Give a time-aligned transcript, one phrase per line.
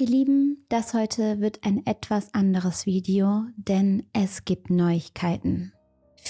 [0.00, 5.74] Ihr Lieben, das heute wird ein etwas anderes Video, denn es gibt Neuigkeiten.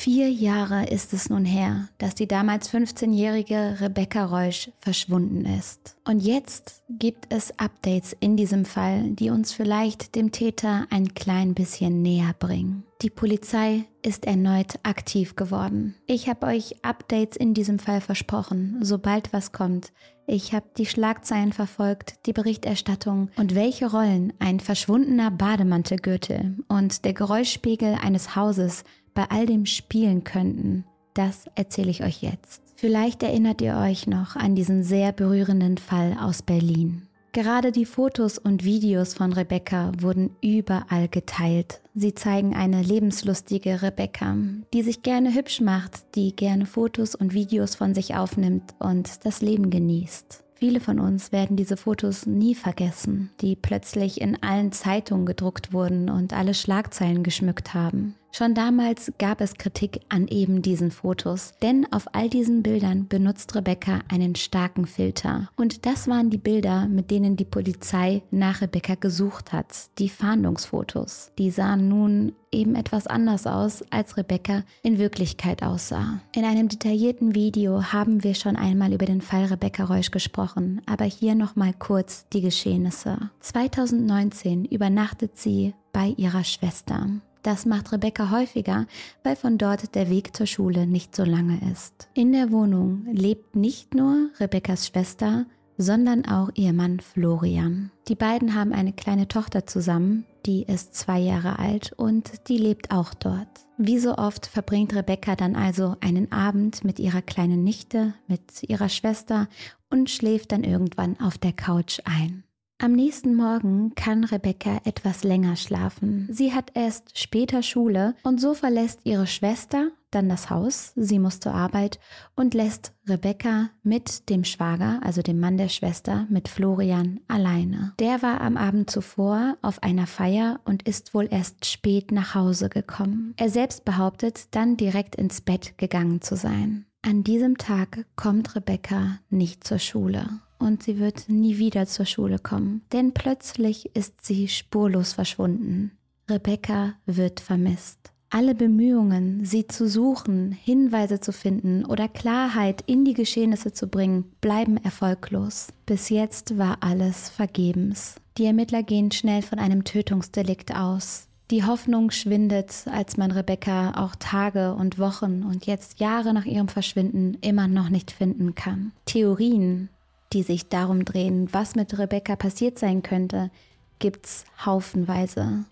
[0.03, 5.94] Vier Jahre ist es nun her, dass die damals 15-jährige Rebecca Reusch verschwunden ist.
[6.08, 11.53] Und jetzt gibt es Updates in diesem Fall, die uns vielleicht dem Täter ein klein
[11.53, 12.85] bisschen näher bringen.
[13.03, 15.95] Die Polizei ist erneut aktiv geworden.
[16.07, 19.93] Ich habe euch Updates in diesem Fall versprochen, sobald was kommt.
[20.27, 27.14] Ich habe die Schlagzeilen verfolgt, die Berichterstattung und welche Rollen ein verschwundener Bademantelgürtel und der
[27.14, 32.62] Geräuschspiegel eines Hauses bei all dem spielen könnten, das erzähle ich euch jetzt.
[32.77, 37.06] Vielleicht erinnert ihr euch noch an diesen sehr berührenden Fall aus Berlin.
[37.32, 41.80] Gerade die Fotos und Videos von Rebecca wurden überall geteilt.
[41.95, 44.34] Sie zeigen eine lebenslustige Rebecca,
[44.74, 49.42] die sich gerne hübsch macht, die gerne Fotos und Videos von sich aufnimmt und das
[49.42, 50.42] Leben genießt.
[50.54, 56.10] Viele von uns werden diese Fotos nie vergessen, die plötzlich in allen Zeitungen gedruckt wurden
[56.10, 58.16] und alle Schlagzeilen geschmückt haben.
[58.32, 63.54] Schon damals gab es Kritik an eben diesen Fotos, denn auf all diesen Bildern benutzt
[63.54, 65.50] Rebecca einen starken Filter.
[65.56, 69.67] Und das waren die Bilder, mit denen die Polizei nach Rebecca gesucht hat,
[69.98, 71.33] die Fahndungsfotos.
[71.39, 76.20] Die sahen nun eben etwas anders aus, als Rebecca in Wirklichkeit aussah.
[76.34, 81.05] In einem detaillierten Video haben wir schon einmal über den Fall Rebecca Reusch gesprochen, aber
[81.05, 83.31] hier nochmal kurz die Geschehnisse.
[83.41, 87.09] 2019 übernachtet sie bei ihrer Schwester.
[87.43, 88.87] Das macht Rebecca häufiger,
[89.23, 92.09] weil von dort der Weg zur Schule nicht so lange ist.
[92.15, 95.47] In der Wohnung lebt nicht nur Rebeccas Schwester,
[95.79, 97.91] sondern auch ihr Mann Florian.
[98.09, 102.91] Die beiden haben eine kleine Tochter zusammen, die ist zwei Jahre alt und die lebt
[102.91, 103.49] auch dort.
[103.79, 108.91] Wie so oft verbringt Rebecca dann also einen Abend mit ihrer kleinen Nichte, mit ihrer
[108.91, 109.49] Schwester
[109.89, 112.45] und schläft dann irgendwann auf der Couch ein.
[112.83, 116.27] Am nächsten Morgen kann Rebecca etwas länger schlafen.
[116.31, 121.41] Sie hat erst später Schule und so verlässt ihre Schwester dann das Haus, sie muss
[121.41, 122.00] zur Arbeit
[122.34, 127.93] und lässt Rebecca mit dem Schwager, also dem Mann der Schwester, mit Florian alleine.
[127.99, 132.71] Der war am Abend zuvor auf einer Feier und ist wohl erst spät nach Hause
[132.71, 133.34] gekommen.
[133.37, 136.87] Er selbst behauptet, dann direkt ins Bett gegangen zu sein.
[137.03, 142.38] An diesem Tag kommt Rebecca nicht zur Schule und sie wird nie wieder zur Schule
[142.38, 145.93] kommen, denn plötzlich ist sie spurlos verschwunden.
[146.28, 147.98] Rebecca wird vermisst.
[148.32, 154.25] Alle Bemühungen, sie zu suchen, Hinweise zu finden oder Klarheit in die Geschehnisse zu bringen,
[154.41, 155.69] bleiben erfolglos.
[155.84, 158.15] Bis jetzt war alles vergebens.
[158.38, 161.26] Die Ermittler gehen schnell von einem Tötungsdelikt aus.
[161.50, 166.69] Die Hoffnung schwindet, als man Rebecca auch Tage und Wochen und jetzt Jahre nach ihrem
[166.69, 168.93] Verschwinden immer noch nicht finden kann.
[169.06, 169.88] Theorien,
[170.33, 173.51] die sich darum drehen, was mit Rebecca passiert sein könnte,
[173.99, 175.65] gibt's haufenweise.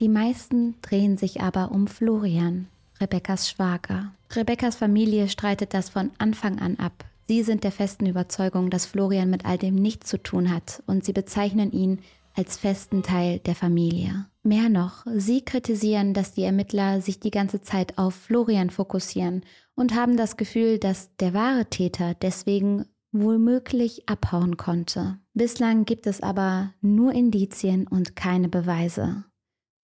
[0.00, 2.68] Die meisten drehen sich aber um Florian,
[3.00, 4.12] Rebeccas Schwager.
[4.30, 7.04] Rebeccas Familie streitet das von Anfang an ab.
[7.28, 11.04] Sie sind der festen Überzeugung, dass Florian mit all dem nichts zu tun hat und
[11.04, 12.00] sie bezeichnen ihn
[12.34, 14.26] als festen Teil der Familie.
[14.42, 19.42] Mehr noch, sie kritisieren, dass die Ermittler sich die ganze Zeit auf Florian fokussieren
[19.74, 22.84] und haben das Gefühl, dass der wahre Täter deswegen
[23.22, 25.18] womöglich abhauen konnte.
[25.34, 29.24] Bislang gibt es aber nur Indizien und keine Beweise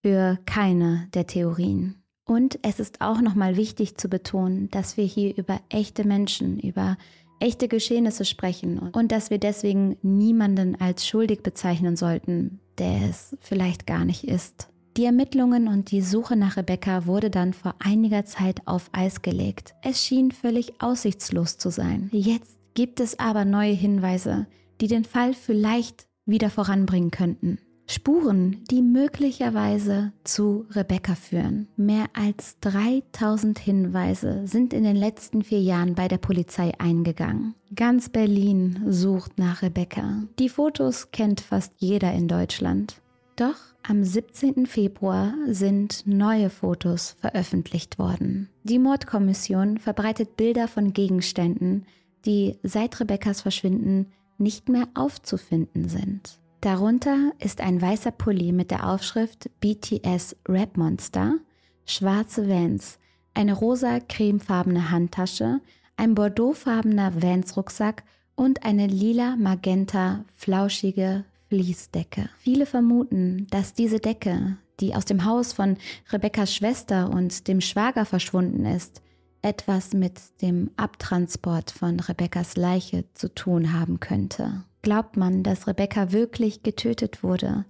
[0.04, 2.02] für keine der Theorien.
[2.24, 6.96] Und es ist auch nochmal wichtig zu betonen, dass wir hier über echte Menschen, über
[7.40, 13.86] echte Geschehnisse sprechen und dass wir deswegen niemanden als schuldig bezeichnen sollten, der es vielleicht
[13.86, 14.68] gar nicht ist.
[14.96, 19.74] Die Ermittlungen und die Suche nach Rebecca wurde dann vor einiger Zeit auf Eis gelegt.
[19.82, 22.10] Es schien völlig aussichtslos zu sein.
[22.12, 24.46] Jetzt gibt es aber neue Hinweise,
[24.80, 27.58] die den Fall vielleicht wieder voranbringen könnten.
[27.86, 31.68] Spuren, die möglicherweise zu Rebecca führen.
[31.76, 37.54] Mehr als 3000 Hinweise sind in den letzten vier Jahren bei der Polizei eingegangen.
[37.74, 40.22] Ganz Berlin sucht nach Rebecca.
[40.38, 43.02] Die Fotos kennt fast jeder in Deutschland.
[43.36, 44.66] Doch am 17.
[44.66, 48.48] Februar sind neue Fotos veröffentlicht worden.
[48.62, 51.86] Die Mordkommission verbreitet Bilder von Gegenständen,
[52.24, 56.38] die seit Rebeccas Verschwinden nicht mehr aufzufinden sind.
[56.60, 61.38] Darunter ist ein weißer Pulli mit der Aufschrift BTS Rap Monster,
[61.86, 62.98] schwarze Vans,
[63.34, 65.60] eine rosa cremefarbene Handtasche,
[65.96, 68.04] ein bordeauxfarbener Vans-Rucksack
[68.34, 72.30] und eine lila magenta flauschige Fließdecke.
[72.38, 75.76] Viele vermuten, dass diese Decke, die aus dem Haus von
[76.10, 79.02] Rebekkas Schwester und dem Schwager verschwunden ist,
[79.42, 84.64] etwas mit dem Abtransport von Rebekkas Leiche zu tun haben könnte.
[84.82, 87.64] Glaubt man, dass Rebecca wirklich getötet wurde,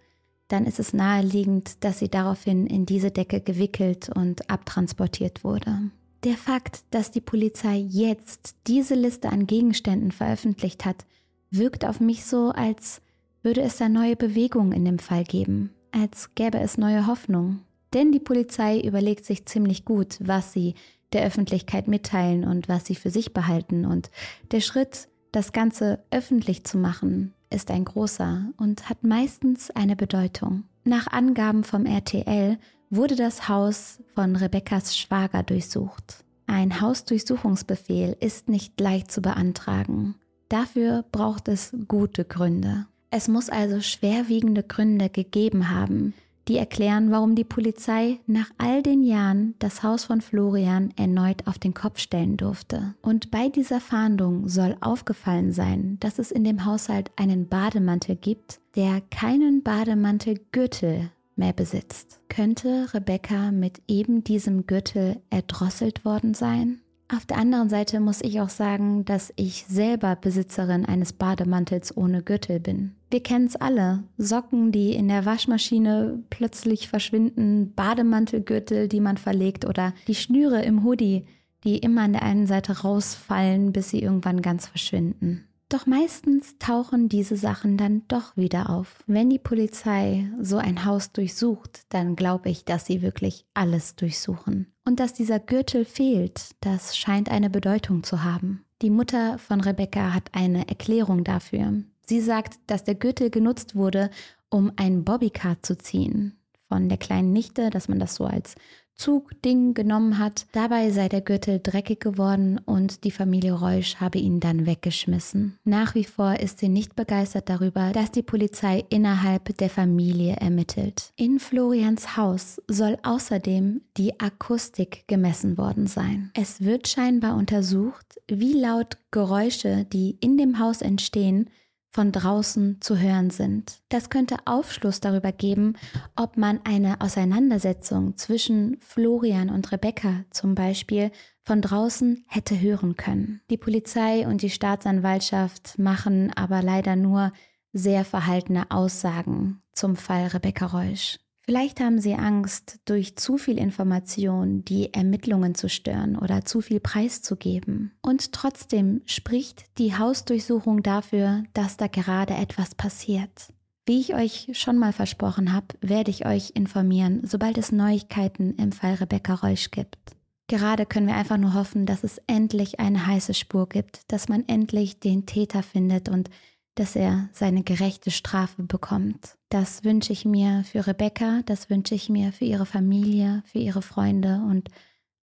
[0.49, 5.91] dann ist es naheliegend, dass sie daraufhin in diese Decke gewickelt und abtransportiert wurde.
[6.25, 11.07] Der Fakt, dass die Polizei jetzt diese Liste an Gegenständen veröffentlicht hat,
[11.51, 13.01] wirkt auf mich so, als
[13.43, 17.61] würde es da neue Bewegungen in dem Fall geben, als gäbe es neue Hoffnung.
[17.93, 20.75] Denn die Polizei überlegt sich ziemlich gut, was sie
[21.13, 23.85] der Öffentlichkeit mitteilen und was sie für sich behalten.
[23.85, 24.11] Und
[24.51, 30.65] der Schritt, das Ganze öffentlich zu machen, ist ein großer und hat meistens eine Bedeutung.
[30.85, 32.59] Nach Angaben vom RTL
[32.91, 36.25] wurde das Haus von Rebekkas Schwager durchsucht.
[36.47, 40.17] Ein Hausdurchsuchungsbefehl ist nicht leicht zu beantragen.
[40.49, 42.87] Dafür braucht es gute Gründe.
[43.11, 46.15] Es muss also schwerwiegende Gründe gegeben haben,
[46.49, 51.59] die erklären, warum die Polizei nach all den Jahren das Haus von Florian erneut auf
[51.59, 52.95] den Kopf stellen durfte.
[53.01, 58.61] Und bei dieser Fahndung soll aufgefallen sein, dass es in dem Haushalt einen Bademantel gibt,
[58.77, 62.21] der keinen Bademantelgürtel mehr besitzt.
[62.29, 66.82] Könnte Rebecca mit eben diesem Gürtel erdrosselt worden sein?
[67.15, 72.23] Auf der anderen Seite muss ich auch sagen, dass ich selber Besitzerin eines Bademantels ohne
[72.23, 72.93] Gürtel bin.
[73.11, 74.05] Wir kennen es alle.
[74.17, 80.85] Socken, die in der Waschmaschine plötzlich verschwinden, Bademantelgürtel, die man verlegt oder die Schnüre im
[80.85, 81.27] Hoodie,
[81.65, 85.45] die immer an der einen Seite rausfallen, bis sie irgendwann ganz verschwinden.
[85.69, 89.05] Doch meistens tauchen diese Sachen dann doch wieder auf.
[89.07, 94.72] Wenn die Polizei so ein Haus durchsucht, dann glaube ich, dass sie wirklich alles durchsuchen.
[94.85, 98.65] Und dass dieser Gürtel fehlt, das scheint eine Bedeutung zu haben.
[98.83, 101.83] Die Mutter von Rebecca hat eine Erklärung dafür.
[102.05, 104.11] Sie sagt, dass der Gürtel genutzt wurde,
[104.49, 106.37] um ein Bobbycar zu ziehen.
[106.69, 108.57] Von der kleinen Nichte, dass man das so als
[108.95, 110.47] Zugding genommen hat.
[110.53, 115.59] Dabei sei der Gürtel dreckig geworden und die Familie Reusch habe ihn dann weggeschmissen.
[115.65, 121.13] Nach wie vor ist sie nicht begeistert darüber, dass die Polizei innerhalb der Familie ermittelt.
[121.17, 126.31] In Florians Haus soll außerdem die Akustik gemessen worden sein.
[126.35, 131.51] Es wird scheinbar untersucht, wie laut Geräusche, die in dem Haus entstehen,
[131.93, 133.83] von draußen zu hören sind.
[133.91, 135.75] Das könnte Aufschluss darüber geben,
[136.17, 141.11] ob man eine Auseinandersetzung zwischen Florian und Rebecca zum Beispiel
[141.45, 143.43] von draußen hätte hören können.
[143.51, 147.33] Die Polizei und die Staatsanwaltschaft machen aber leider nur
[147.73, 151.19] sehr verhaltene Aussagen zum Fall Rebecca Reusch.
[151.45, 156.79] Vielleicht haben Sie Angst, durch zu viel Information die Ermittlungen zu stören oder zu viel
[156.79, 157.93] preiszugeben.
[158.01, 163.53] Und trotzdem spricht die Hausdurchsuchung dafür, dass da gerade etwas passiert.
[163.87, 168.71] Wie ich euch schon mal versprochen habe, werde ich euch informieren, sobald es Neuigkeiten im
[168.71, 169.99] Fall Rebecca Reusch gibt.
[170.47, 174.45] Gerade können wir einfach nur hoffen, dass es endlich eine heiße Spur gibt, dass man
[174.47, 176.31] endlich den Täter findet und
[176.75, 179.37] dass er seine gerechte Strafe bekommt.
[179.51, 183.83] Das wünsche ich mir für Rebecca, das wünsche ich mir für ihre Familie, für ihre
[183.83, 184.71] Freunde und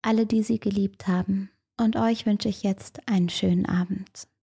[0.03, 1.51] alle, die sie geliebt haben.
[1.81, 4.29] Und euch wünsche ich jetzt einen schönen Abend.